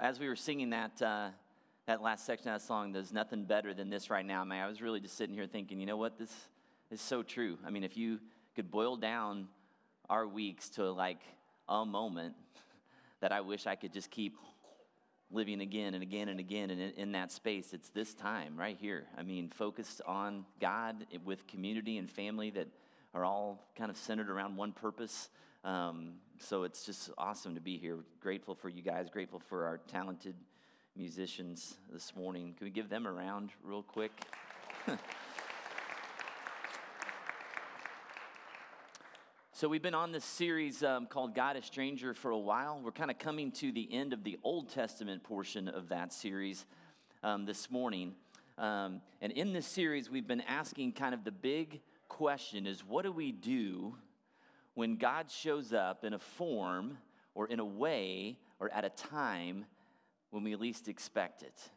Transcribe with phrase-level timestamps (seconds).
[0.00, 1.28] as we were singing that, uh,
[1.86, 4.64] that last section of that song, there's nothing better than this right now, man.
[4.64, 6.18] I was really just sitting here thinking, you know what?
[6.18, 6.32] This
[6.90, 7.58] is so true.
[7.66, 8.20] I mean, if you
[8.54, 9.48] could boil down
[10.08, 11.20] our weeks to like
[11.68, 12.34] a moment
[13.20, 14.36] that I wish I could just keep
[15.30, 18.78] living again and again and again and in, in, that space it's this time right
[18.80, 22.66] here i mean focused on god with community and family that
[23.12, 25.28] are all kind of centered around one purpose
[25.64, 29.78] um, so it's just awesome to be here grateful for you guys grateful for our
[29.78, 30.34] talented
[30.96, 34.12] musicians this morning can we give them a round real quick
[39.58, 42.80] So, we've been on this series um, called God a Stranger for a while.
[42.80, 46.64] We're kind of coming to the end of the Old Testament portion of that series
[47.24, 48.14] um, this morning.
[48.56, 53.04] Um, and in this series, we've been asking kind of the big question is what
[53.04, 53.96] do we do
[54.78, 56.98] when God shows up in a form
[57.34, 59.64] or in a way or at a time
[60.30, 61.68] when we least expect it?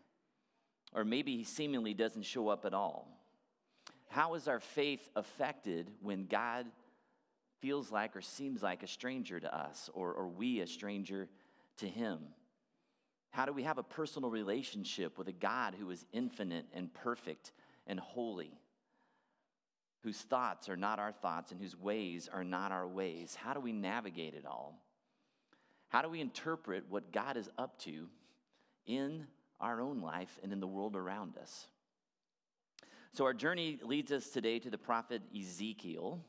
[0.93, 3.07] Or maybe he seemingly doesn't show up at all.
[4.09, 6.67] How is our faith affected when God
[7.59, 11.27] feels like or seems like a stranger to us, or, or we a stranger
[11.77, 12.19] to him?
[13.31, 17.51] How do we have a personal relationship with a God who is infinite and perfect
[17.87, 18.60] and holy,
[20.03, 23.35] whose thoughts are not our thoughts and whose ways are not our ways?
[23.35, 24.79] How do we navigate it all?
[25.89, 28.07] How do we interpret what God is up to
[28.85, 29.27] in
[29.59, 31.67] our own life and in the world around us?
[33.13, 36.19] So, our journey leads us today to the prophet Ezekiel.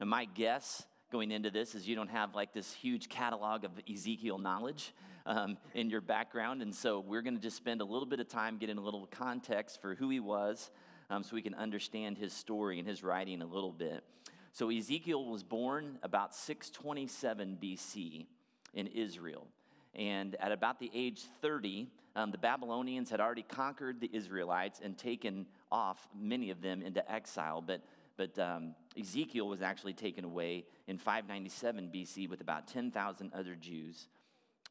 [0.00, 3.70] And my guess going into this is you don't have like this huge catalog of
[3.90, 4.92] Ezekiel knowledge
[5.24, 6.60] um, in your background.
[6.60, 9.06] And so we're going to just spend a little bit of time getting a little
[9.06, 10.70] context for who he was
[11.10, 14.04] um, so we can understand his story and his writing a little bit.
[14.52, 18.26] So Ezekiel was born about 627 BC
[18.72, 19.46] in Israel.
[19.94, 24.96] And at about the age 30, um, the Babylonians had already conquered the Israelites and
[24.96, 27.60] taken off many of them into exile.
[27.60, 27.82] But
[28.16, 34.06] but um, Ezekiel was actually taken away in 597 BC with about 10,000 other Jews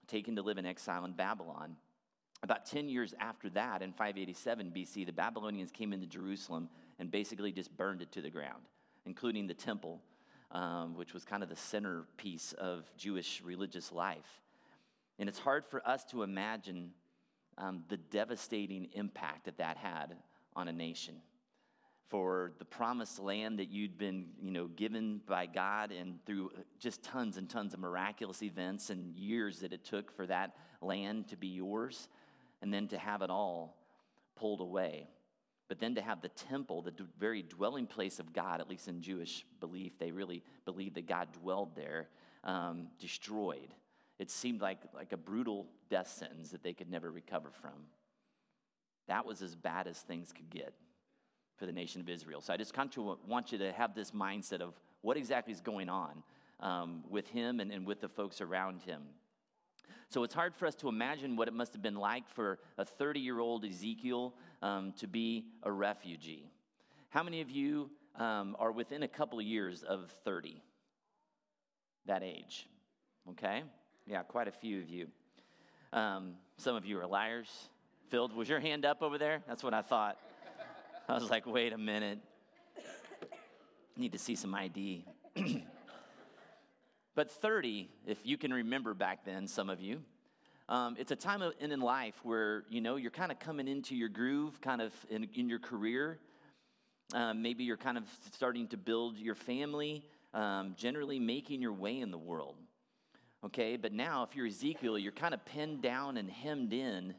[0.07, 1.75] taken to live in exile in Babylon.
[2.43, 6.67] About 10 years after that, in 587 BC, the Babylonians came into Jerusalem
[6.99, 8.63] and basically just burned it to the ground,
[9.05, 10.01] including the temple,
[10.51, 14.41] um, which was kind of the centerpiece of Jewish religious life.
[15.19, 16.91] And it's hard for us to imagine
[17.57, 20.17] um, the devastating impact that that had
[20.53, 21.15] on a nation
[22.09, 27.01] for the promised land that you'd been, you know, given by God and through just
[27.03, 31.37] tons and tons of miraculous events and years that it took for that land to
[31.37, 32.09] be yours
[32.63, 33.75] and then to have it all
[34.37, 35.09] pulled away.
[35.67, 39.01] But then to have the temple, the very dwelling place of God, at least in
[39.01, 42.07] Jewish belief, they really believed that God dwelled there,
[42.45, 43.73] um, destroyed.
[44.17, 47.87] It seemed like, like a brutal death sentence that they could never recover from.
[49.07, 50.73] That was as bad as things could get
[51.57, 52.39] for the nation of Israel.
[52.39, 55.59] So I just kind of want you to have this mindset of what exactly is
[55.59, 56.23] going on
[56.61, 59.01] um, with him and, and with the folks around him.
[60.09, 62.85] So it's hard for us to imagine what it must have been like for a
[62.85, 66.51] 30 year old Ezekiel um, to be a refugee.
[67.09, 70.61] How many of you um, are within a couple of years of 30?
[72.05, 72.67] That age.
[73.31, 73.63] Okay?
[74.05, 75.07] Yeah, quite a few of you.
[75.93, 77.69] Um, some of you are liars.
[78.09, 79.41] Phil, was your hand up over there?
[79.47, 80.17] That's what I thought.
[81.07, 82.19] I was like, wait a minute.
[83.97, 85.05] Need to see some ID.
[87.15, 90.01] but 30, if you can remember back then, some of you,
[90.69, 94.09] um, it's a time in life where, you know, you're kind of coming into your
[94.09, 96.19] groove, kind of in, in your career.
[97.13, 101.99] Um, maybe you're kind of starting to build your family, um, generally making your way
[101.99, 102.55] in the world.
[103.45, 107.13] Okay, but now if you're Ezekiel, you're kind of pinned down and hemmed in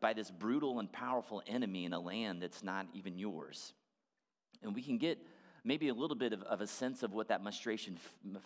[0.00, 3.74] by this brutal and powerful enemy in a land that's not even yours.
[4.62, 5.18] And we can get
[5.66, 7.98] maybe a little bit of, of a sense of what that frustration,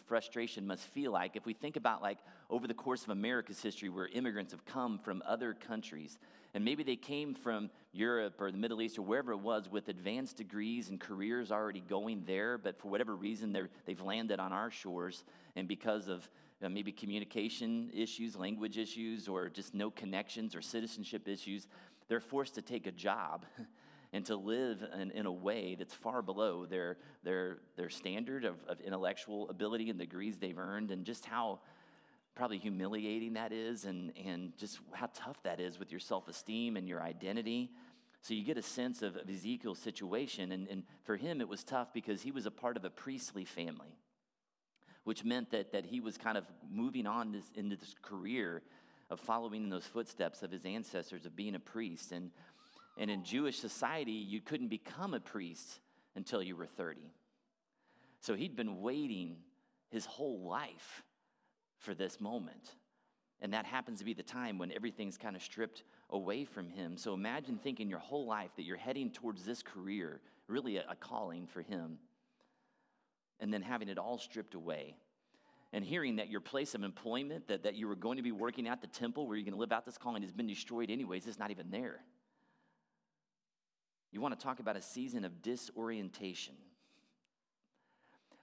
[0.06, 1.36] frustration must feel like.
[1.36, 2.16] If we think about like
[2.48, 6.18] over the course of America's history where immigrants have come from other countries
[6.54, 9.88] and maybe they came from Europe or the Middle East or wherever it was with
[9.88, 14.70] advanced degrees and careers already going there, but for whatever reason they've landed on our
[14.70, 15.24] shores
[15.56, 16.28] and because of
[16.62, 21.68] uh, maybe communication issues, language issues, or just no connections or citizenship issues,
[22.08, 23.44] they're forced to take a job
[24.12, 28.56] and to live in, in, a way that's far below their, their, their standard of,
[28.68, 31.60] of intellectual ability and degrees they've earned, and just how
[32.34, 36.76] probably humiliating that is, and, and just how tough that is with your self esteem
[36.76, 37.70] and your identity.
[38.22, 41.62] So you get a sense of, of Ezekiel's situation, and, and for him it was
[41.64, 43.96] tough because he was a part of a priestly family
[45.04, 48.62] which meant that, that he was kind of moving on this, into this career
[49.08, 52.12] of following in those footsteps of his ancestors, of being a priest.
[52.12, 52.30] And,
[53.00, 55.80] and in Jewish society, you couldn't become a priest
[56.14, 57.00] until you were 30.
[58.20, 59.38] So he'd been waiting
[59.88, 61.02] his whole life
[61.78, 62.76] for this moment.
[63.40, 66.98] And that happens to be the time when everything's kind of stripped away from him.
[66.98, 71.46] So imagine thinking your whole life that you're heading towards this career, really a, calling
[71.46, 71.98] for him,
[73.40, 74.94] and then having it all stripped away.
[75.72, 78.68] And hearing that your place of employment, that, that you were going to be working
[78.68, 81.26] at the temple where you're going to live out this calling, has been destroyed anyways,
[81.26, 82.00] it's not even there.
[84.12, 86.54] You want to talk about a season of disorientation.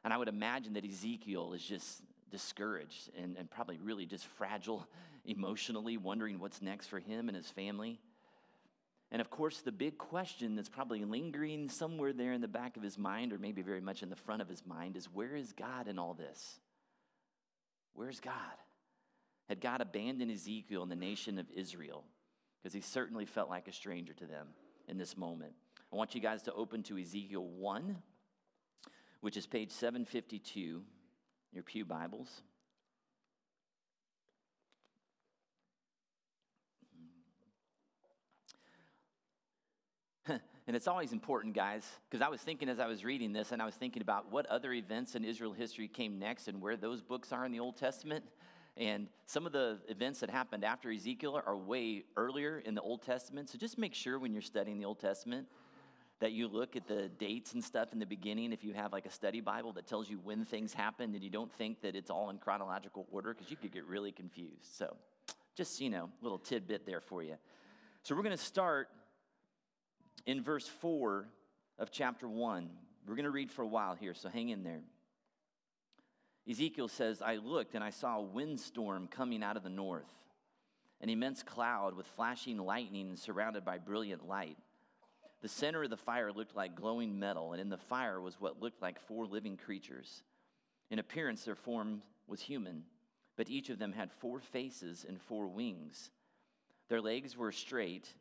[0.03, 4.87] And I would imagine that Ezekiel is just discouraged and, and probably really just fragile
[5.25, 7.99] emotionally, wondering what's next for him and his family.
[9.11, 12.83] And of course, the big question that's probably lingering somewhere there in the back of
[12.83, 15.53] his mind, or maybe very much in the front of his mind, is where is
[15.53, 16.59] God in all this?
[17.93, 18.33] Where's God?
[19.49, 22.03] Had God abandoned Ezekiel and the nation of Israel?
[22.61, 24.47] Because he certainly felt like a stranger to them
[24.87, 25.53] in this moment.
[25.91, 27.97] I want you guys to open to Ezekiel 1,
[29.21, 30.83] which is page 752
[31.53, 32.41] your Pew Bibles.
[40.27, 43.61] and it's always important, guys, because I was thinking as I was reading this, and
[43.61, 47.01] I was thinking about what other events in Israel history came next and where those
[47.01, 48.25] books are in the Old Testament.
[48.77, 53.01] And some of the events that happened after Ezekiel are way earlier in the Old
[53.01, 53.49] Testament.
[53.49, 55.47] So just make sure when you're studying the Old Testament
[56.19, 59.05] that you look at the dates and stuff in the beginning if you have like
[59.05, 62.09] a study Bible that tells you when things happened and you don't think that it's
[62.09, 64.75] all in chronological order because you could get really confused.
[64.75, 64.95] So,
[65.55, 67.35] just, you know, little tidbit there for you.
[68.03, 68.89] So, we're going to start
[70.25, 71.27] in verse 4
[71.79, 72.69] of chapter 1.
[73.07, 74.81] We're going to read for a while here, so hang in there.
[76.49, 80.13] Ezekiel says, I looked and I saw a windstorm coming out of the north,
[81.01, 84.57] an immense cloud with flashing lightning surrounded by brilliant light.
[85.41, 88.61] The center of the fire looked like glowing metal, and in the fire was what
[88.61, 90.23] looked like four living creatures.
[90.89, 92.83] In appearance, their form was human,
[93.35, 96.11] but each of them had four faces and four wings.
[96.89, 98.13] Their legs were straight,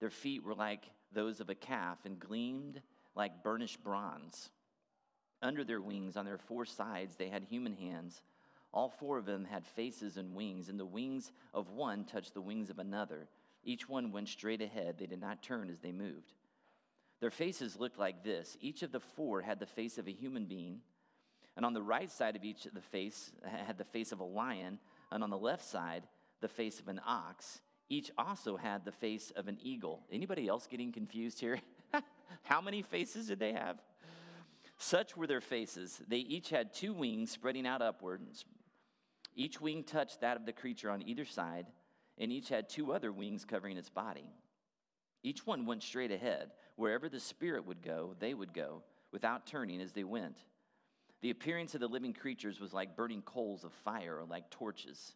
[0.00, 2.82] their feet were like those of a calf, and gleamed
[3.16, 4.50] like burnished bronze.
[5.42, 8.22] Under their wings, on their four sides, they had human hands.
[8.72, 12.40] All four of them had faces and wings, and the wings of one touched the
[12.40, 13.28] wings of another.
[13.64, 16.32] Each one went straight ahead, they did not turn as they moved.
[17.20, 18.56] Their faces looked like this.
[18.60, 20.80] Each of the four had the face of a human being,
[21.56, 24.24] and on the right side of each of the face had the face of a
[24.24, 24.78] lion,
[25.10, 26.04] and on the left side
[26.40, 27.60] the face of an ox.
[27.88, 30.04] Each also had the face of an eagle.
[30.12, 31.60] Anybody else getting confused here?
[32.42, 33.78] How many faces did they have?
[34.82, 36.00] Such were their faces.
[36.08, 38.46] They each had two wings spreading out upwards.
[39.36, 41.66] Each wing touched that of the creature on either side,
[42.16, 44.24] and each had two other wings covering its body.
[45.22, 46.52] Each one went straight ahead.
[46.76, 48.82] Wherever the Spirit would go, they would go,
[49.12, 50.38] without turning as they went.
[51.20, 55.12] The appearance of the living creatures was like burning coals of fire or like torches.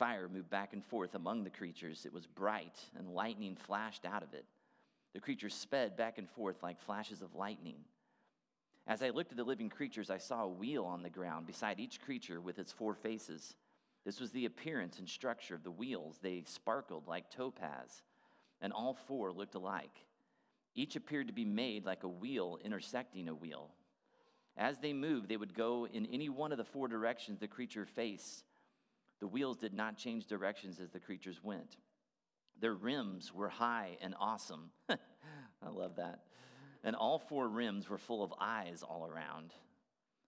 [0.00, 2.06] Fire moved back and forth among the creatures.
[2.06, 4.46] It was bright, and lightning flashed out of it.
[5.14, 7.84] The creatures sped back and forth like flashes of lightning.
[8.86, 11.78] As I looked at the living creatures, I saw a wheel on the ground beside
[11.78, 13.54] each creature with its four faces.
[14.04, 16.18] This was the appearance and structure of the wheels.
[16.22, 18.02] They sparkled like topaz
[18.60, 20.04] and all four looked alike.
[20.74, 23.70] Each appeared to be made like a wheel intersecting a wheel.
[24.56, 27.86] As they moved, they would go in any one of the four directions the creature
[27.86, 28.44] faced.
[29.20, 31.76] The wheels did not change directions as the creatures went.
[32.60, 34.70] Their rims were high and awesome.
[34.88, 36.20] I love that.
[36.82, 39.52] And all four rims were full of eyes all around.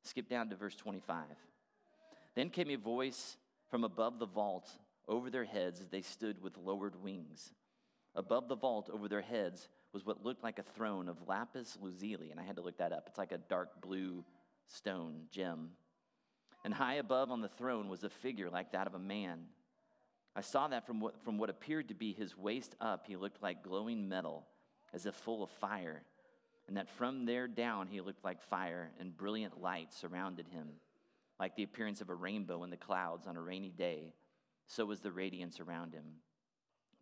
[0.02, 1.24] Skip down to verse 25.
[2.34, 3.36] Then came a voice
[3.68, 4.70] from above the vault
[5.08, 7.52] over their heads as they stood with lowered wings.
[8.14, 12.30] Above the vault over their heads was what looked like a throne of lapis lazuli,
[12.30, 13.04] and I had to look that up.
[13.06, 14.24] It's like a dark blue
[14.66, 15.70] stone gem.
[16.64, 19.40] And high above on the throne was a figure like that of a man.
[20.34, 23.42] I saw that from what, from what appeared to be his waist up, he looked
[23.42, 24.46] like glowing metal,
[24.94, 26.02] as if full of fire.
[26.68, 30.68] And that from there down, he looked like fire, and brilliant light surrounded him,
[31.40, 34.14] like the appearance of a rainbow in the clouds on a rainy day.
[34.66, 36.04] So was the radiance around him.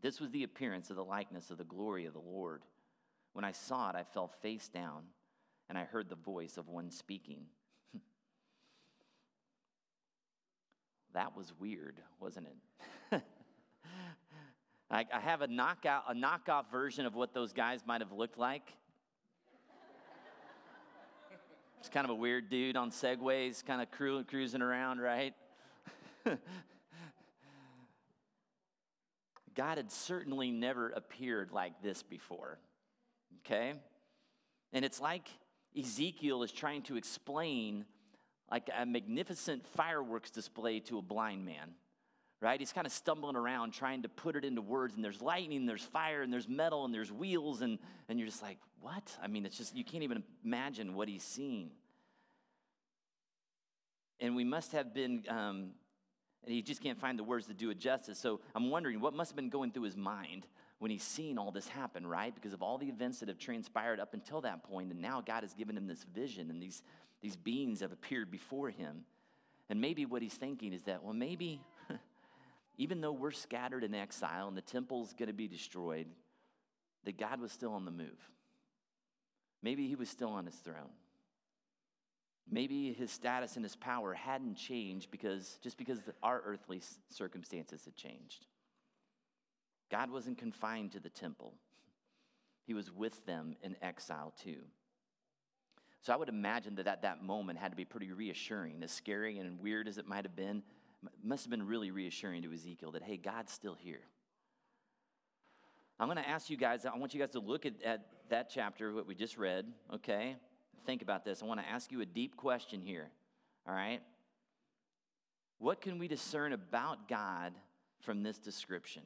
[0.02, 2.62] This was the appearance of the likeness of the glory of the Lord.
[3.32, 5.02] When I saw it, I fell face down,
[5.68, 7.42] and I heard the voice of one speaking.
[11.14, 13.22] that was weird, wasn't it?
[14.90, 18.72] I, have a knockout, a knockoff version of what those guys might have looked like.
[21.80, 25.34] It's kind of a weird dude on segways, kind of cru- cruising around, right?
[29.54, 32.58] God had certainly never appeared like this before.
[33.40, 33.72] Okay?
[34.74, 35.26] And it's like
[35.76, 37.86] Ezekiel is trying to explain
[38.50, 41.70] like a magnificent fireworks display to a blind man
[42.40, 42.58] right?
[42.58, 45.82] He's kind of stumbling around trying to put it into words, and there's lightning, there's
[45.84, 47.78] fire, and there's metal, and there's wheels, and,
[48.08, 49.16] and you're just like, what?
[49.22, 51.70] I mean, it's just, you can't even imagine what he's seeing.
[54.20, 55.70] And we must have been, um,
[56.44, 58.18] and he just can't find the words to do it justice.
[58.18, 60.46] So I'm wondering what must have been going through his mind
[60.78, 62.34] when he's seen all this happen, right?
[62.34, 65.42] Because of all the events that have transpired up until that point, and now God
[65.42, 66.82] has given him this vision, and these,
[67.20, 69.04] these beings have appeared before him.
[69.68, 71.60] And maybe what he's thinking is that, well, maybe
[72.76, 76.06] even though we're scattered in exile and the temple's going to be destroyed,
[77.04, 78.30] that God was still on the move.
[79.62, 80.90] Maybe he was still on his throne.
[82.50, 87.94] Maybe his status and his power hadn't changed because just because our earthly circumstances had
[87.94, 88.46] changed.
[89.90, 91.54] God wasn't confined to the temple.
[92.66, 94.62] He was with them in exile too.
[96.02, 99.38] So I would imagine that at that moment had to be pretty reassuring, as scary
[99.38, 100.62] and weird as it might have been
[101.22, 104.00] must have been really reassuring to Ezekiel that, hey, God's still here.
[105.98, 108.50] I'm going to ask you guys, I want you guys to look at, at that
[108.50, 110.36] chapter, what we just read, okay?
[110.86, 111.42] Think about this.
[111.42, 113.10] I want to ask you a deep question here,
[113.68, 114.00] all right?
[115.58, 117.52] What can we discern about God
[118.00, 119.02] from this description?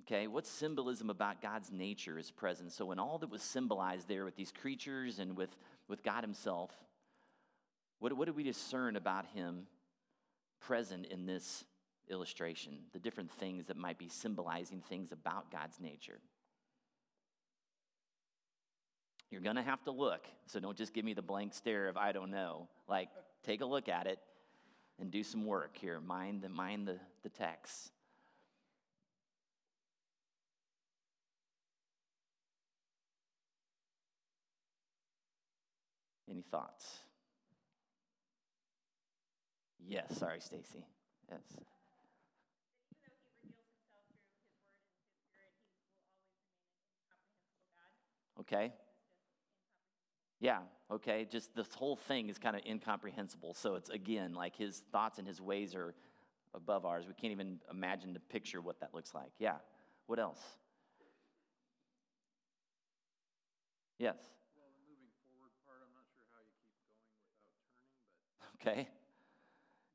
[0.00, 2.72] Okay, what symbolism about God's nature is present?
[2.72, 5.50] So, in all that was symbolized there with these creatures and with,
[5.86, 6.70] with God Himself,
[7.98, 9.66] what, what do we discern about Him
[10.60, 11.64] present in this
[12.10, 16.20] illustration, the different things that might be symbolizing things about God's nature.
[19.30, 21.96] You're going to have to look, so don't just give me the blank stare of
[21.96, 22.68] I don't know.
[22.88, 23.08] Like,
[23.44, 24.18] take a look at it
[24.98, 26.00] and do some work here.
[26.00, 27.92] Mind the, mind the, the text.
[36.28, 36.98] Any thoughts?
[39.90, 40.86] Yes, sorry, Stacy.
[41.28, 41.40] Yes.
[48.38, 48.72] Okay.
[50.38, 50.60] Yeah,
[50.92, 51.26] okay.
[51.28, 53.54] Just this whole thing is kind of incomprehensible.
[53.54, 55.92] So it's again like his thoughts and his ways are
[56.54, 57.06] above ours.
[57.08, 59.32] We can't even imagine to picture what that looks like.
[59.40, 59.56] Yeah.
[60.06, 60.40] What else?
[63.98, 64.14] Yes.
[64.54, 67.58] Well, the moving forward part, I'm not sure how you keep going without turning,
[68.38, 68.70] but.
[68.70, 68.88] Okay.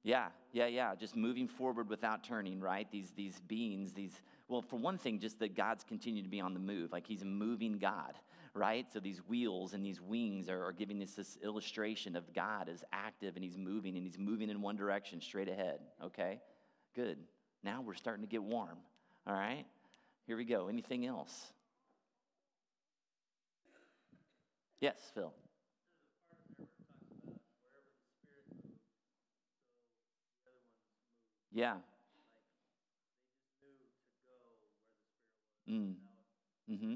[0.06, 0.94] Yeah, yeah, yeah.
[0.94, 2.88] Just moving forward without turning, right?
[2.92, 6.54] These these beings, these well, for one thing, just that God's continued to be on
[6.54, 6.92] the move.
[6.92, 8.14] Like he's a moving God,
[8.54, 8.86] right?
[8.94, 12.84] So these wheels and these wings are, are giving us this illustration of God as
[12.94, 15.80] active and he's moving and he's moving in one direction straight ahead.
[16.04, 16.40] Okay?
[16.94, 17.18] Good.
[17.64, 18.78] Now we're starting to get warm.
[19.26, 19.66] All right?
[20.28, 20.68] Here we go.
[20.68, 21.52] Anything else?
[24.80, 25.34] Yes, Phil.
[31.56, 31.76] Yeah.
[35.70, 35.94] Mm.
[36.70, 36.96] Mm-hmm.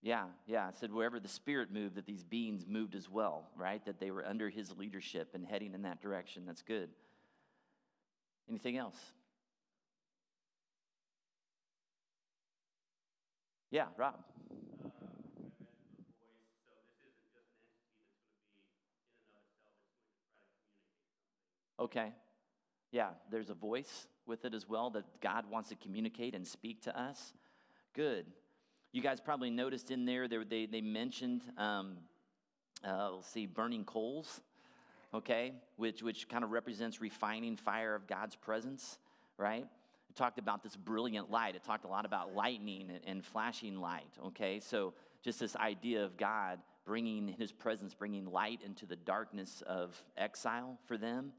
[0.00, 0.68] Yeah, yeah.
[0.68, 3.84] I said wherever the Spirit moved, that these beings moved as well, right?
[3.84, 6.44] That they were under His leadership and heading in that direction.
[6.46, 6.88] That's good.
[8.48, 8.98] Anything else?
[13.72, 14.14] Yeah, Rob.
[21.80, 22.12] Okay.
[22.90, 26.82] Yeah, there's a voice with it as well that God wants to communicate and speak
[26.82, 27.32] to us.
[27.94, 28.26] Good.
[28.92, 31.98] You guys probably noticed in there, they, they mentioned, um,
[32.86, 34.40] uh, let's see, burning coals,
[35.12, 38.98] okay, which, which kind of represents refining fire of God's presence,
[39.36, 39.66] right?
[40.08, 41.54] It talked about this brilliant light.
[41.54, 44.60] It talked a lot about lightning and, and flashing light, okay?
[44.60, 50.02] So just this idea of God bringing his presence, bringing light into the darkness of
[50.16, 51.32] exile for them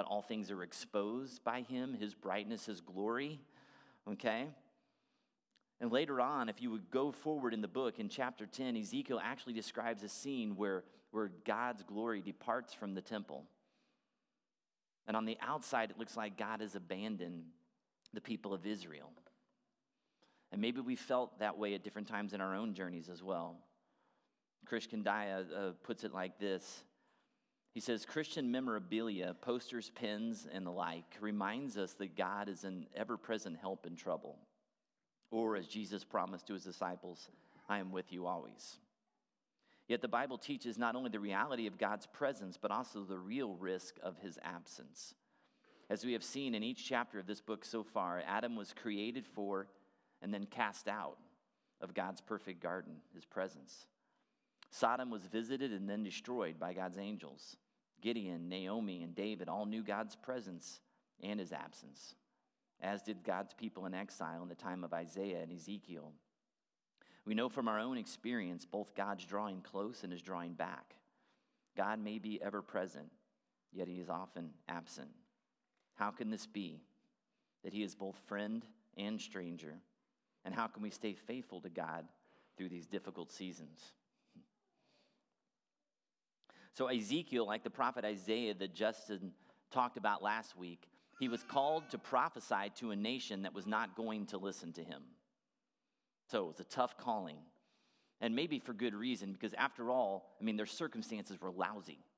[0.00, 3.38] that all things are exposed by him, his brightness, his glory.
[4.10, 4.46] Okay?
[5.78, 9.20] And later on, if you would go forward in the book in chapter 10, Ezekiel
[9.22, 13.44] actually describes a scene where, where God's glory departs from the temple.
[15.06, 17.42] And on the outside, it looks like God has abandoned
[18.14, 19.10] the people of Israel.
[20.50, 23.56] And maybe we felt that way at different times in our own journeys as well.
[24.66, 26.84] Krish Kandiah uh, puts it like this
[27.72, 32.86] he says Christian memorabilia, posters, pins, and the like reminds us that God is an
[32.96, 34.38] ever present help in trouble.
[35.30, 37.28] Or, as Jesus promised to his disciples,
[37.68, 38.78] I am with you always.
[39.86, 43.54] Yet the Bible teaches not only the reality of God's presence, but also the real
[43.54, 45.14] risk of his absence.
[45.88, 49.26] As we have seen in each chapter of this book so far, Adam was created
[49.26, 49.68] for
[50.22, 51.18] and then cast out
[51.80, 53.86] of God's perfect garden, his presence.
[54.70, 57.56] Sodom was visited and then destroyed by God's angels.
[58.00, 60.80] Gideon, Naomi, and David all knew God's presence
[61.22, 62.14] and his absence,
[62.80, 66.12] as did God's people in exile in the time of Isaiah and Ezekiel.
[67.26, 70.94] We know from our own experience both God's drawing close and his drawing back.
[71.76, 73.10] God may be ever present,
[73.72, 75.10] yet he is often absent.
[75.96, 76.80] How can this be?
[77.62, 78.64] That he is both friend
[78.96, 79.74] and stranger?
[80.44, 82.06] And how can we stay faithful to God
[82.56, 83.92] through these difficult seasons?
[86.72, 89.32] So, Ezekiel, like the prophet Isaiah that Justin
[89.70, 93.96] talked about last week, he was called to prophesy to a nation that was not
[93.96, 95.02] going to listen to him.
[96.28, 97.36] So, it was a tough calling.
[98.20, 101.98] And maybe for good reason, because after all, I mean, their circumstances were lousy.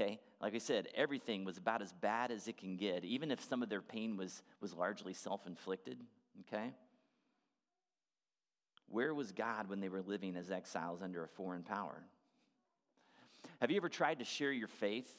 [0.00, 0.20] Okay?
[0.40, 3.64] Like I said, everything was about as bad as it can get, even if some
[3.64, 5.98] of their pain was, was largely self inflicted.
[6.42, 6.72] Okay?
[8.88, 12.04] Where was God when they were living as exiles under a foreign power?
[13.60, 15.12] Have you ever tried to share your faith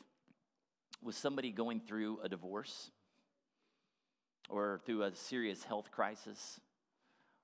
[1.04, 2.90] with somebody going through a divorce?
[4.50, 6.62] Or through a serious health crisis?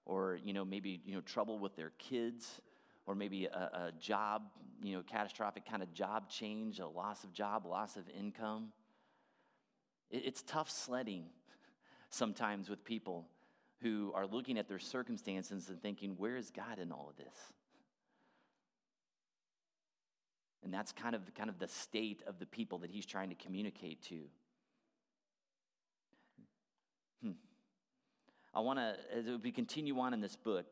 [0.06, 2.62] Or you know maybe you know trouble with their kids?
[3.06, 4.44] Or maybe a, a job
[4.82, 8.72] you know catastrophic kind of job change a loss of job loss of income?
[10.10, 11.26] It, it's tough sledding
[12.10, 13.28] sometimes with people
[13.82, 17.36] who are looking at their circumstances and thinking where is god in all of this
[20.66, 23.36] and that's kind of, kind of the state of the people that he's trying to
[23.36, 24.22] communicate to.
[27.24, 27.32] Hmm.
[28.54, 30.66] I want to, as we continue on in this book,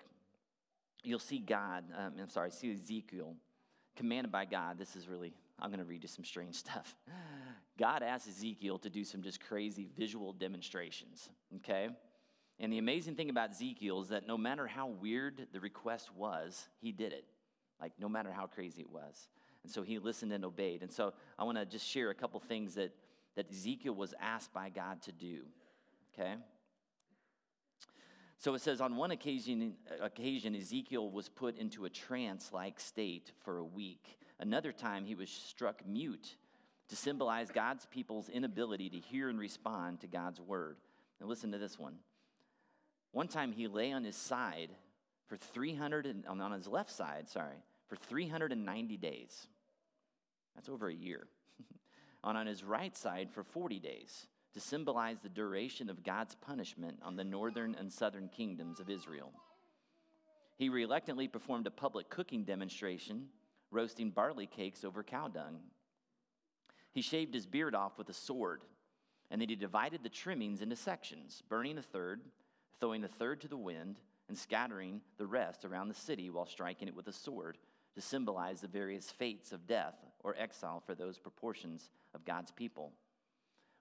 [1.04, 3.36] you'll see God, um, I'm sorry, see Ezekiel
[3.96, 4.80] commanded by God.
[4.80, 6.96] This is really, I'm going to read you some strange stuff.
[7.77, 11.90] God asked Ezekiel to do some just crazy visual demonstrations, okay?
[12.60, 16.68] And the amazing thing about Ezekiel is that no matter how weird the request was,
[16.82, 17.25] he did it.
[17.79, 19.27] Like, no matter how crazy it was.
[19.64, 20.82] And so he listened and obeyed.
[20.82, 22.94] And so I want to just share a couple things that,
[23.36, 25.44] that Ezekiel was asked by God to do.
[26.14, 26.36] Okay?
[28.38, 33.32] So it says on one occasion, occasion Ezekiel was put into a trance like state
[33.44, 34.20] for a week.
[34.40, 36.36] Another time, he was struck mute
[36.90, 40.78] to symbolize God's people's inability to hear and respond to God's word.
[41.22, 41.96] Now, listen to this one.
[43.14, 44.72] One time, he lay on his side
[45.28, 47.56] for 300, and, on his left side, sorry,
[47.88, 49.48] for 390 days.
[50.55, 51.27] That's over a year.
[52.24, 57.00] and on his right side for 40 days to symbolize the duration of God's punishment
[57.03, 59.31] on the northern and southern kingdoms of Israel.
[60.57, 63.29] He reluctantly performed a public cooking demonstration,
[63.72, 65.59] roasting barley cakes over cow dung.
[66.92, 68.63] He shaved his beard off with a sword,
[69.31, 72.22] and then he divided the trimmings into sections, burning a third,
[72.79, 76.87] throwing a third to the wind, and scattering the rest around the city while striking
[76.87, 77.57] it with a sword
[77.96, 82.92] to symbolize the various fates of death or exile for those proportions of God's people.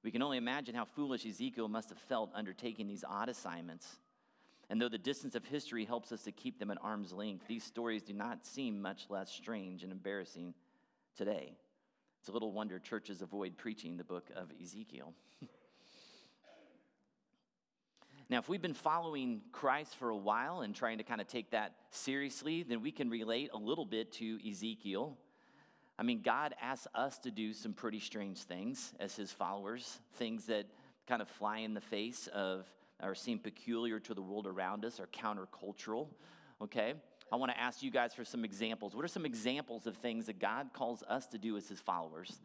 [0.03, 3.99] We can only imagine how foolish Ezekiel must have felt undertaking these odd assignments.
[4.69, 7.65] And though the distance of history helps us to keep them at arm's length, these
[7.65, 10.55] stories do not seem much less strange and embarrassing
[11.17, 11.53] today.
[12.21, 15.15] It's a little wonder churches avoid preaching the book of Ezekiel.
[18.31, 21.51] Now, if we've been following Christ for a while and trying to kind of take
[21.51, 25.19] that seriously, then we can relate a little bit to Ezekiel.
[25.99, 30.47] I mean, God asks us to do some pretty strange things as his followers, things
[30.47, 30.67] that
[31.07, 32.67] kind of fly in the face of
[33.03, 36.09] or seem peculiar to the world around us or countercultural.
[36.63, 36.95] Okay?
[37.33, 38.95] I want to ask you guys for some examples.
[38.95, 42.41] What are some examples of things that God calls us to do as his followers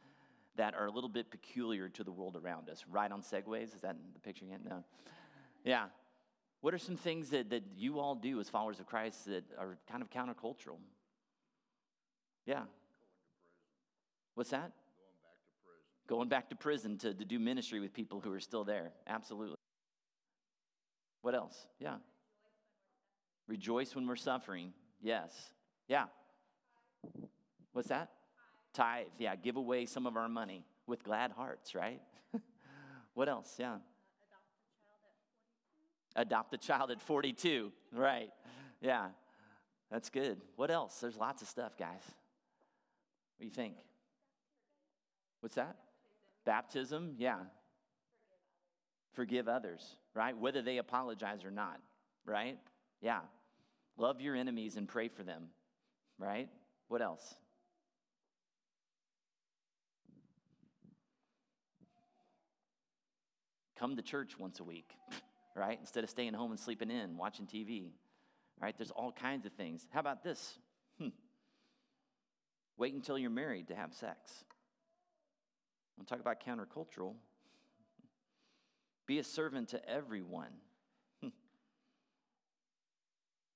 [0.55, 2.85] that are a little bit peculiar to the world around us?
[2.89, 3.75] Ride on segways?
[3.75, 4.61] Is that the picture yet?
[4.63, 4.83] No.
[5.63, 5.85] Yeah.
[6.61, 9.77] What are some things that, that you all do as followers of Christ that are
[9.91, 10.77] kind of countercultural?
[12.45, 12.63] Yeah.
[14.37, 14.71] What's that?
[16.05, 16.93] Going back to prison.
[16.93, 18.91] Back to, to do ministry with people who are still there.
[19.07, 19.57] Absolutely.
[21.23, 21.65] What else?
[21.79, 21.95] Yeah.
[23.47, 24.73] Rejoice when we're suffering.
[25.01, 25.33] Yes.
[25.87, 26.05] Yeah.
[27.73, 28.11] What's that?
[28.73, 29.07] Tithe.
[29.17, 29.35] Yeah.
[29.35, 31.99] Give away some of our money with glad hearts, right?
[33.15, 33.55] what else?
[33.57, 33.77] Yeah
[36.17, 37.71] adopt a child at 42.
[37.93, 38.31] Right.
[38.81, 39.07] Yeah.
[39.89, 40.41] That's good.
[40.57, 40.99] What else?
[40.99, 42.01] There's lots of stuff, guys.
[43.37, 43.75] What do you think?
[45.41, 45.75] What's that?
[46.45, 47.39] Baptism, yeah.
[49.13, 50.37] Forgive others, right?
[50.37, 51.79] Whether they apologize or not,
[52.25, 52.57] right?
[53.01, 53.21] Yeah.
[53.97, 55.45] Love your enemies and pray for them,
[56.19, 56.49] right?
[56.87, 57.35] What else?
[63.79, 64.91] Come to church once a week,
[65.55, 65.77] right?
[65.79, 67.91] Instead of staying home and sleeping in, watching TV,
[68.59, 68.75] right?
[68.77, 69.87] There's all kinds of things.
[69.91, 70.57] How about this?
[70.99, 71.09] Hmm.
[72.77, 74.45] Wait until you're married to have sex.
[76.05, 77.15] Talk about countercultural.
[79.07, 80.51] Be a servant to everyone.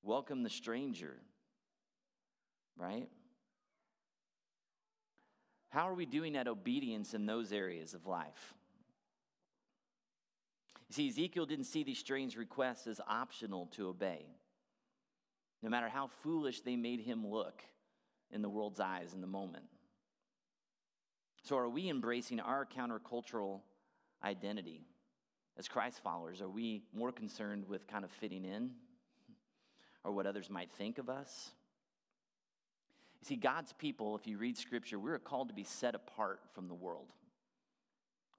[0.04, 1.15] Welcome the stranger,
[2.75, 3.08] right?
[5.69, 8.54] How are we doing at obedience in those areas of life?
[10.89, 14.25] You see, Ezekiel didn't see these strange requests as optional to obey,
[15.63, 17.62] no matter how foolish they made him look
[18.30, 19.63] in the world's eyes in the moment.
[21.43, 23.62] So, are we embracing our countercultural
[24.23, 24.86] identity
[25.58, 26.41] as Christ followers?
[26.41, 28.71] Are we more concerned with kind of fitting in
[30.04, 31.51] or what others might think of us?
[33.21, 36.67] You see, God's people, if you read scripture, we're called to be set apart from
[36.67, 37.08] the world.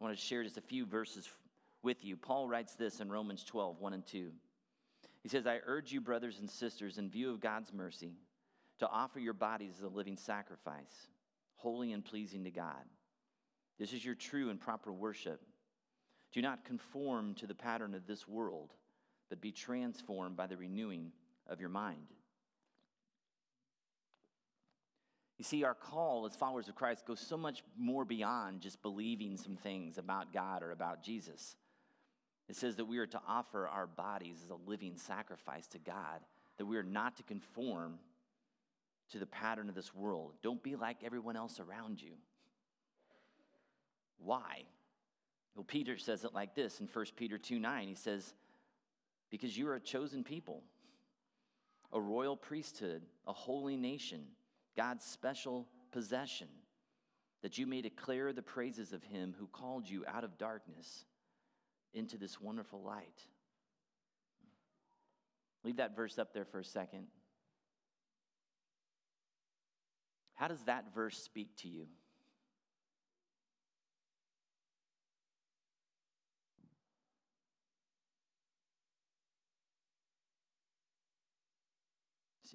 [0.00, 1.28] I want to share just a few verses
[1.82, 2.16] with you.
[2.16, 4.30] Paul writes this in Romans 12, 1 and 2.
[5.22, 8.14] He says, I urge you, brothers and sisters, in view of God's mercy,
[8.80, 11.08] to offer your bodies as a living sacrifice,
[11.62, 12.84] holy and pleasing to God.
[13.78, 15.40] This is your true and proper worship.
[16.32, 18.72] Do not conform to the pattern of this world,
[19.28, 21.12] but be transformed by the renewing
[21.48, 22.06] of your mind
[25.42, 29.36] You see, our call as followers of Christ goes so much more beyond just believing
[29.36, 31.56] some things about God or about Jesus.
[32.48, 36.20] It says that we are to offer our bodies as a living sacrifice to God,
[36.58, 37.98] that we are not to conform
[39.10, 40.32] to the pattern of this world.
[40.42, 42.12] Don't be like everyone else around you.
[44.18, 44.62] Why?
[45.54, 47.88] Well, Peter says it like this in 1 Peter 2 9.
[47.88, 48.34] He says,
[49.30, 50.62] Because you are a chosen people,
[51.92, 54.22] a royal priesthood, a holy nation
[54.76, 56.48] God's special possession,
[57.42, 61.04] that you may declare the praises of him who called you out of darkness
[61.92, 63.20] into this wonderful light.
[65.64, 67.06] Leave that verse up there for a second.
[70.42, 71.86] How does that verse speak to you?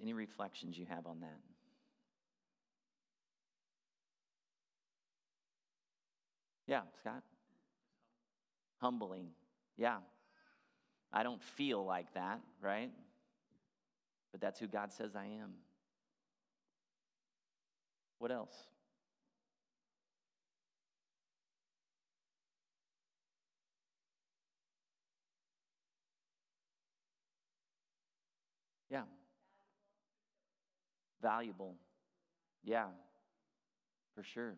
[0.01, 1.39] Any reflections you have on that?
[6.67, 7.23] Yeah, Scott?
[8.81, 9.29] Humbling.
[9.77, 9.99] Yeah.
[11.13, 12.91] I don't feel like that, right?
[14.33, 15.53] But that's who God says I am.
[18.19, 18.67] What else?
[28.89, 29.03] Yeah.
[31.21, 31.75] Valuable.
[32.63, 32.87] Yeah,
[34.15, 34.57] for sure.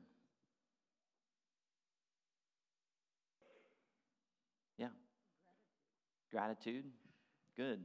[4.77, 4.89] Yeah.
[6.31, 6.85] Gratitude?
[7.55, 7.83] Good.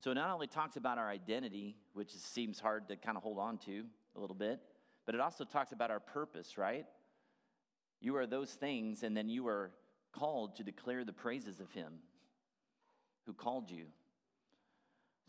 [0.00, 3.38] So it not only talks about our identity, which seems hard to kind of hold
[3.38, 3.84] on to
[4.16, 4.60] a little bit,
[5.06, 6.86] but it also talks about our purpose, right?
[8.00, 9.72] You are those things, and then you are
[10.12, 11.94] called to declare the praises of Him
[13.26, 13.86] who called you.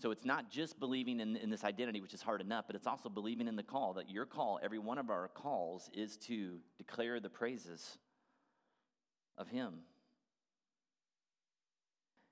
[0.02, 2.88] So it's not just believing in, in this identity, which is hard enough, but it's
[2.88, 6.60] also believing in the call that your call, every one of our calls, is to
[6.78, 7.98] declare the praises
[9.38, 9.80] of Him.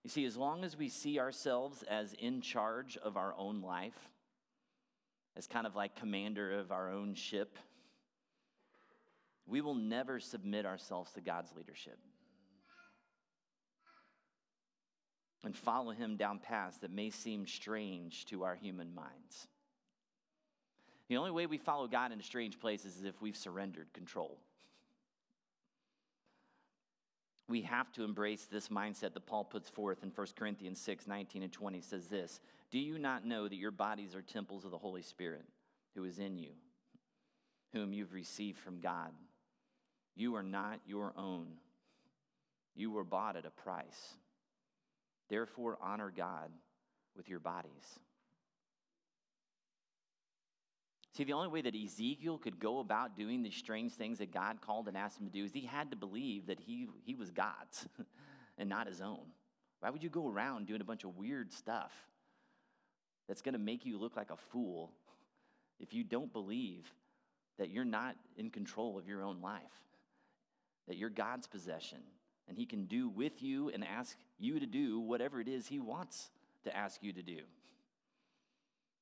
[0.08, 4.08] You see, as long as we see ourselves as in charge of our own life,
[5.36, 7.58] as kind of like commander of our own ship,
[9.46, 12.00] we will never submit ourselves to God's leadership
[15.44, 19.50] and follow Him down paths that may seem strange to our human minds.
[21.10, 24.40] The only way we follow God into strange places is if we've surrendered control
[27.50, 31.44] we have to embrace this mindset that Paul puts forth in 1 Corinthians 6 19
[31.44, 32.40] and 20 says this
[32.72, 35.46] Do you not know that your bodies are temples of the Holy Spirit
[35.96, 36.52] who is in you,
[37.74, 39.12] whom you've received from God?
[40.16, 41.48] You are not your own,
[42.76, 44.16] you were bought at a price.
[45.30, 46.50] Therefore, honor God
[47.16, 48.00] with your bodies.
[51.18, 54.62] See, the only way that Ezekiel could go about doing these strange things that God
[54.62, 57.32] called and asked him to do is he had to believe that he, he was
[57.32, 57.88] God's
[58.60, 59.26] and not his own.
[59.80, 61.92] Why would you go around doing a bunch of weird stuff
[63.28, 64.92] that's going to make you look like a fool
[65.80, 66.86] if you don't believe
[67.58, 69.64] that you're not in control of your own life,
[70.88, 71.98] that you're God's possession,
[72.48, 75.80] and he can do with you and ask you to do whatever it is he
[75.80, 76.30] wants
[76.64, 77.40] to ask you to do?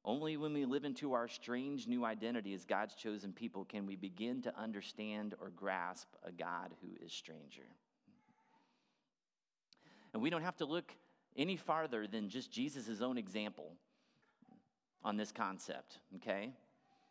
[0.08, 3.96] Only when we live into our strange new identity as God's chosen people can we
[3.96, 7.66] begin to understand or grasp a God who is stranger.
[10.14, 10.92] And we don't have to look
[11.36, 13.72] any farther than just Jesus' own example
[15.04, 16.54] on this concept, okay?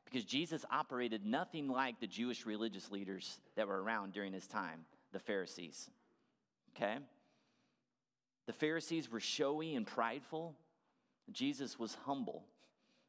[0.05, 4.85] Because Jesus operated nothing like the Jewish religious leaders that were around during his time,
[5.13, 5.91] the Pharisees,
[6.77, 6.99] okay?
[8.47, 10.55] The Pharisees were showy and prideful.
[11.33, 12.45] Jesus was humble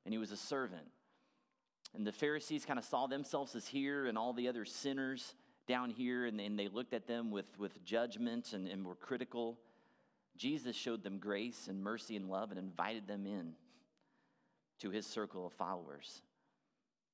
[0.05, 0.87] and he was a servant.
[1.95, 5.33] And the Pharisees kind of saw themselves as here and all the other sinners
[5.67, 9.57] down here, and, and they looked at them with, with judgment and, and were critical.
[10.37, 13.53] Jesus showed them grace and mercy and love and invited them in
[14.79, 16.21] to his circle of followers.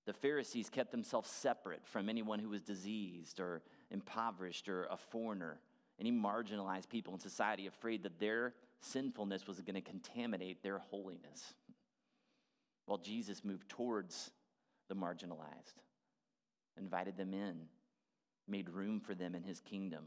[0.05, 5.59] The Pharisees kept themselves separate from anyone who was diseased or impoverished or a foreigner,
[5.99, 11.53] any marginalized people in society, afraid that their sinfulness was going to contaminate their holiness.
[12.85, 14.31] While Jesus moved towards
[14.89, 15.81] the marginalized,
[16.77, 17.67] invited them in,
[18.47, 20.03] made room for them in his kingdom.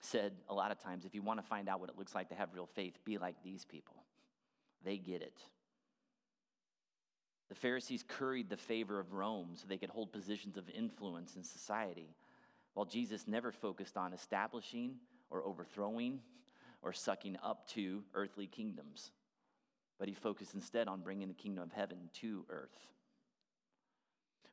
[0.00, 2.28] Said a lot of times, if you want to find out what it looks like
[2.30, 4.02] to have real faith, be like these people.
[4.84, 5.38] They get it.
[7.48, 11.44] The Pharisees curried the favor of Rome so they could hold positions of influence in
[11.44, 12.16] society,
[12.74, 14.94] while Jesus never focused on establishing
[15.30, 16.20] or overthrowing
[16.80, 19.10] or sucking up to earthly kingdoms,
[19.98, 22.86] but he focused instead on bringing the kingdom of heaven to earth.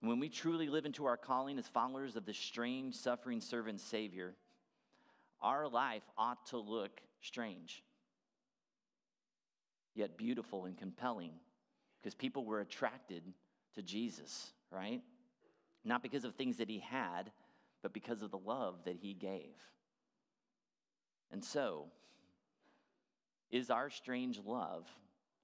[0.02, 3.82] And when we truly live into our calling as followers of the strange, suffering servant
[3.82, 4.36] Savior,
[5.42, 7.84] our life ought to look strange,
[9.96, 11.32] yet beautiful and compelling
[12.02, 13.24] because people were attracted
[13.76, 15.02] to Jesus, right?
[15.84, 17.32] Not because of things that he had,
[17.82, 19.56] but because of the love that he gave.
[21.32, 21.86] And so,
[23.52, 24.88] is our strange love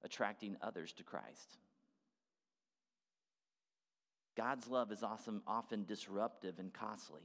[0.06, 1.58] attracting others to Christ?
[4.38, 7.22] God's love is awesome, often disruptive and costly.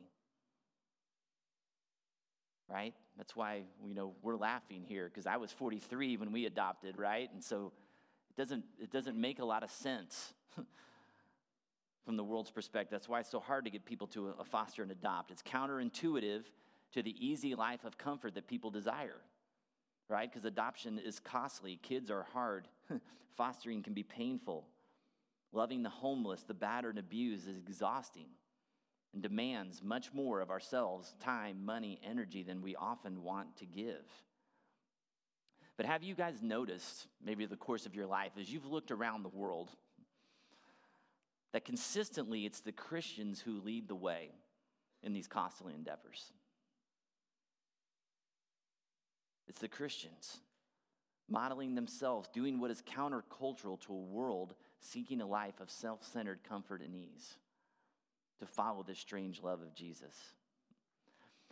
[2.69, 2.95] Right?
[3.17, 7.29] That's why you know we're laughing here because I was 43 when we adopted, right?
[7.33, 7.73] And so
[8.31, 10.35] it doesn't, it doesn't make a lot of sense
[12.05, 12.93] from the world's perspective.
[12.93, 15.33] That's why it's so hard to get people to foster and adopt.
[15.33, 16.45] It's counterintuitive
[16.93, 19.21] to the easy life of comfort that people desire,
[20.11, 20.31] right?
[20.31, 22.69] Because adoption is costly, kids are hard,
[23.37, 24.67] fostering can be painful.
[25.53, 28.27] Loving the homeless, the battered, and abused is exhausting
[29.13, 34.05] and demands much more of ourselves time, money, energy than we often want to give.
[35.77, 39.23] But have you guys noticed, maybe the course of your life, as you've looked around
[39.23, 39.71] the world,
[41.53, 44.31] that consistently it's the Christians who lead the way
[45.03, 46.33] in these costly endeavors?
[49.51, 50.39] It's the Christians
[51.29, 56.39] modeling themselves, doing what is countercultural to a world seeking a life of self centered
[56.49, 57.37] comfort and ease
[58.39, 60.15] to follow this strange love of Jesus.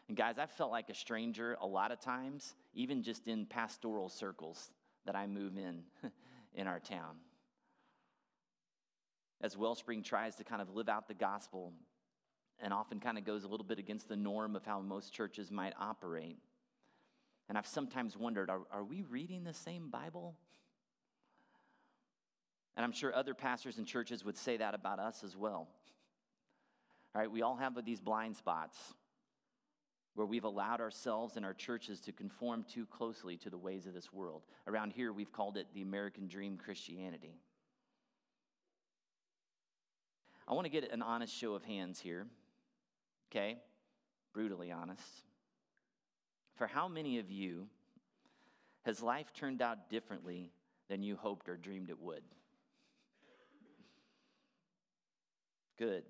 [0.06, 4.08] And guys, I've felt like a stranger a lot of times, even just in pastoral
[4.08, 4.70] circles
[5.04, 5.82] that I move in
[6.54, 7.16] in our town.
[9.40, 11.72] As Wellspring tries to kind of live out the gospel
[12.60, 15.50] and often kind of goes a little bit against the norm of how most churches
[15.50, 16.38] might operate.
[17.48, 20.34] And I've sometimes wondered are, are we reading the same Bible?
[22.76, 25.68] And I'm sure other pastors and churches would say that about us as well.
[27.14, 28.76] All right, we all have these blind spots
[30.14, 33.94] where we've allowed ourselves and our churches to conform too closely to the ways of
[33.94, 34.42] this world.
[34.66, 37.38] Around here, we've called it the American Dream Christianity.
[40.46, 42.26] I want to get an honest show of hands here,
[43.30, 43.58] okay?
[44.32, 45.22] Brutally honest.
[46.58, 47.68] For how many of you
[48.84, 50.50] has life turned out differently
[50.88, 52.24] than you hoped or dreamed it would?
[55.78, 56.02] Good.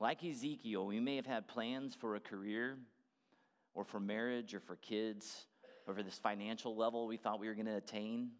[0.00, 2.76] Like Ezekiel, we may have had plans for a career
[3.72, 5.46] or for marriage or for kids
[5.86, 8.30] or for this financial level we thought we were going to attain.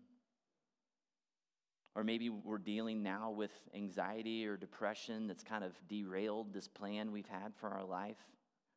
[1.94, 7.12] Or maybe we're dealing now with anxiety or depression that's kind of derailed this plan
[7.12, 8.16] we've had for our life,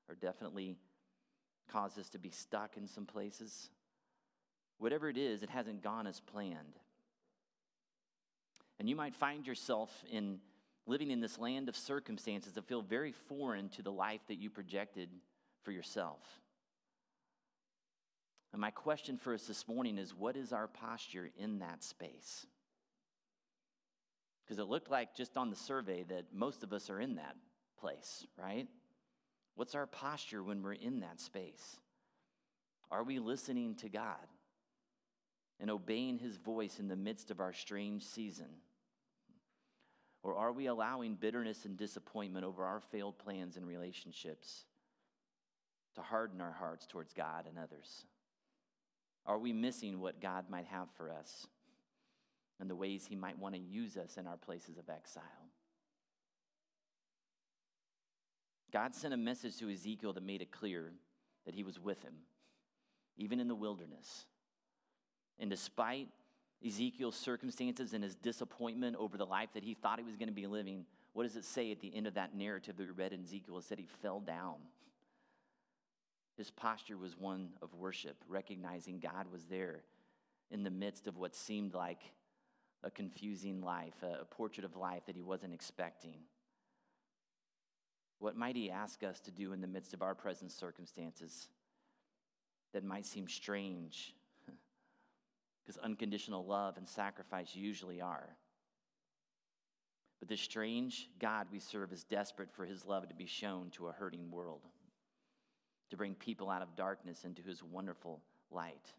[0.10, 0.78] or definitely
[1.72, 3.70] caused us to be stuck in some places.
[4.78, 6.80] Whatever it is, it hasn't gone as planned.
[8.80, 10.40] And you might find yourself in
[10.86, 14.50] living in this land of circumstances that feel very foreign to the life that you
[14.50, 15.10] projected
[15.64, 16.20] for yourself.
[18.52, 22.46] And my question for us this morning is what is our posture in that space?
[24.46, 27.36] Because it looked like just on the survey that most of us are in that
[27.80, 28.68] place, right?
[29.56, 31.78] What's our posture when we're in that space?
[32.92, 34.28] Are we listening to God
[35.60, 38.50] and obeying His voice in the midst of our strange season?
[40.24, 44.66] Or are we allowing bitterness and disappointment over our failed plans and relationships
[45.96, 48.06] to harden our hearts towards God and others?
[49.26, 51.48] Are we missing what God might have for us
[52.60, 55.24] and the ways He might want to use us in our places of exile?
[58.76, 60.92] God sent a message to Ezekiel that made it clear
[61.46, 62.12] that He was with him,
[63.16, 64.26] even in the wilderness.
[65.40, 66.10] And despite
[66.66, 70.34] Ezekiel's circumstances and his disappointment over the life that he thought he was going to
[70.34, 73.14] be living, what does it say at the end of that narrative that we read
[73.14, 73.60] in Ezekiel?
[73.60, 74.56] It said he fell down.
[76.36, 79.84] His posture was one of worship, recognizing God was there
[80.52, 82.02] in the midst of what seemed like
[82.84, 86.18] a confusing life, a portrait of life that he wasn't expecting.
[88.20, 91.50] What might he ask us to do in the midst of our present circumstances
[92.74, 94.14] that might seem strange?
[95.66, 98.36] Because unconditional love and sacrifice usually are.
[100.20, 103.88] But the strange God we serve is desperate for his love to be shown to
[103.88, 104.62] a hurting world,
[105.90, 108.94] to bring people out of darkness into his wonderful light.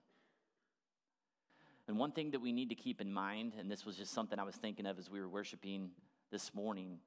[1.89, 4.39] And one thing that we need to keep in mind, and this was just something
[4.39, 5.91] I was thinking of as we were worshiping
[6.33, 6.99] this morning,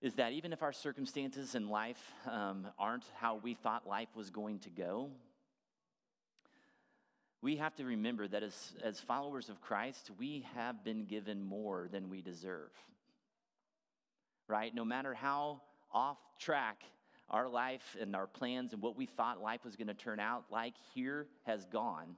[0.00, 4.30] is that even if our circumstances in life um, aren't how we thought life was
[4.30, 5.10] going to go,
[7.44, 11.88] we have to remember that as, as followers of Christ, we have been given more
[11.92, 12.70] than we deserve.
[14.48, 14.74] Right?
[14.74, 15.60] No matter how
[15.92, 16.82] off track
[17.30, 20.44] our life and our plans and what we thought life was going to turn out
[20.50, 22.16] like here has gone,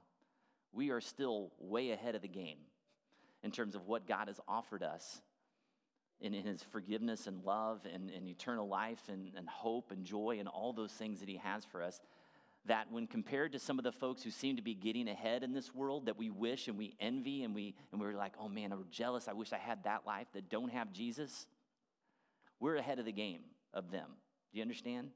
[0.73, 2.59] we are still way ahead of the game
[3.43, 5.21] in terms of what God has offered us
[6.19, 10.37] in, in his forgiveness and love and, and eternal life and, and hope and joy
[10.39, 11.99] and all those things that he has for us
[12.65, 15.53] that when compared to some of the folks who seem to be getting ahead in
[15.53, 18.71] this world that we wish and we envy and we and we're like oh man
[18.71, 19.27] i'm jealous.
[19.27, 21.45] I wish i had that life that don't have jesus
[22.59, 24.09] we're ahead of the game of them.
[24.51, 25.11] Do you understand?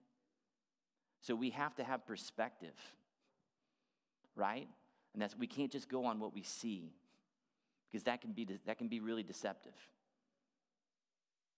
[1.22, 2.76] So we have to have perspective
[4.36, 4.68] right?
[5.14, 6.94] And that's we can't just go on what we see
[7.90, 9.76] because that can be that can be really deceptive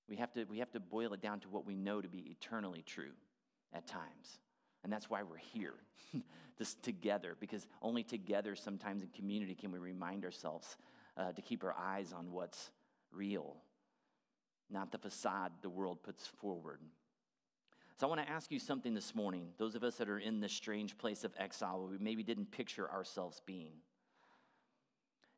[0.08, 2.26] we have to we have to boil it down to what we know to be
[2.30, 3.14] eternally true
[3.74, 4.40] at times
[4.84, 5.76] and that's why we're here,
[6.58, 10.78] this together, because only together, sometimes in community, can we remind ourselves
[11.18, 12.72] uh, to keep our eyes on what's
[13.12, 13.56] real,
[14.70, 16.80] not the facade the world puts forward.
[17.96, 20.42] So I want to ask you something this morning, those of us that are in
[20.42, 23.74] this strange place of exile where we maybe didn't picture ourselves being.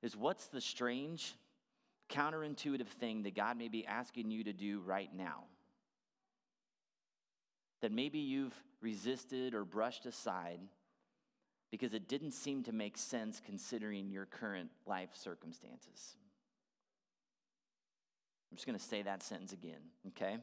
[0.02, 1.36] Is what's the strange,
[2.10, 5.46] counterintuitive thing that God may be asking you to do right now?
[7.82, 10.60] That maybe you've resisted or brushed aside
[11.72, 16.16] because it didn't seem to make sense considering your current life circumstances.
[18.52, 20.38] I'm just going to say that sentence again, okay?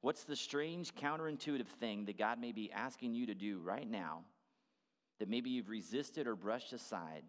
[0.00, 4.20] What's the strange, counterintuitive thing that God may be asking you to do right now
[5.18, 7.22] that maybe you've resisted or brushed aside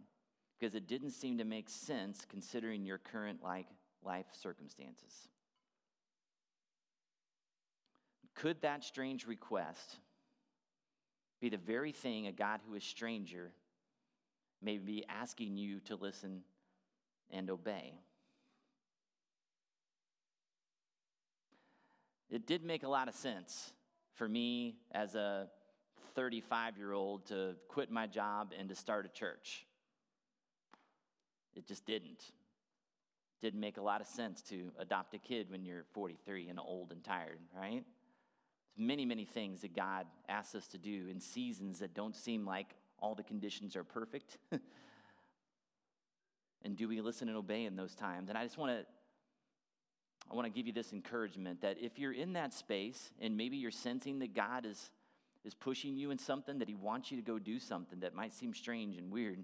[0.64, 3.68] because it didn't seem to make sense considering your current like
[4.02, 5.28] life circumstances?
[8.34, 9.98] Could that strange request
[11.42, 13.52] be the very thing a God who is stranger
[14.62, 16.44] may be asking you to listen
[17.30, 17.96] and obey.
[22.30, 23.74] It did make a lot of sense
[24.14, 25.50] for me as a
[26.16, 29.66] 35 year old to quit my job and to start a church.
[31.56, 32.32] It just didn't.
[33.42, 36.92] Didn't make a lot of sense to adopt a kid when you're 43 and old
[36.92, 37.84] and tired, right?
[38.78, 42.76] many, many things that God asks us to do in seasons that don't seem like
[43.00, 44.38] all the conditions are perfect.
[46.64, 48.30] and do we listen and obey in those times?
[48.30, 48.86] And I just want to
[50.32, 53.58] I want to give you this encouragement that if you're in that space and maybe
[53.58, 54.90] you're sensing that God is
[55.44, 58.34] is pushing you in something that He wants you to go do something that might
[58.34, 59.44] seem strange and weird,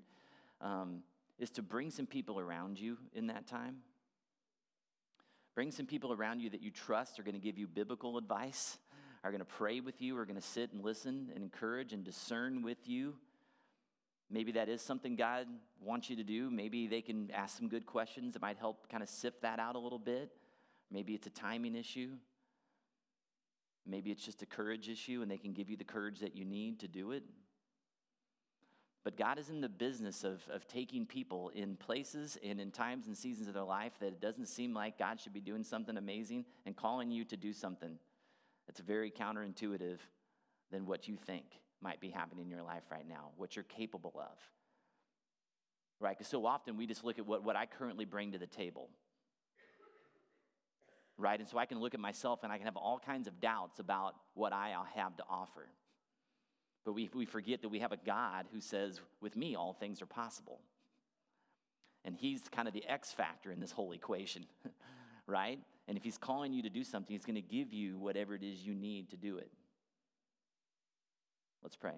[0.62, 1.04] um,
[1.40, 3.78] is to bring some people around you in that time.
[5.56, 8.78] Bring some people around you that you trust are going to give you biblical advice
[9.24, 12.04] are going to pray with you, are going to sit and listen and encourage and
[12.04, 13.16] discern with you.
[14.32, 15.48] Maybe that is something God
[15.82, 16.50] wants you to do.
[16.50, 19.76] Maybe they can ask some good questions that might help kind of sift that out
[19.76, 20.32] a little bit.
[20.92, 22.12] Maybe it's a timing issue.
[23.86, 26.46] Maybe it's just a courage issue and they can give you the courage that you
[26.46, 27.24] need to do it.
[29.04, 33.08] But God is in the business of, of taking people in places and in times
[33.08, 35.96] and seasons of their life that it doesn't seem like God should be doing something
[35.96, 37.98] amazing and calling you to do something
[38.68, 40.00] that's very counterintuitive
[40.72, 41.46] than what you think
[41.82, 44.38] might be happening in your life right now, what you're capable of.
[46.02, 46.18] Right?
[46.18, 48.90] Because so often we just look at what, what I currently bring to the table.
[51.18, 51.40] Right?
[51.40, 53.80] And so I can look at myself and I can have all kinds of doubts
[53.80, 55.70] about what I have to offer.
[56.86, 60.02] But we, we forget that we have a God who says, With me, all things
[60.02, 60.60] are possible.
[62.06, 64.46] And he's kind of the X factor in this whole equation,
[65.28, 65.60] right?
[65.88, 68.44] And if he's calling you to do something, he's going to give you whatever it
[68.44, 69.52] is you need to do it.
[71.62, 71.96] Let's pray.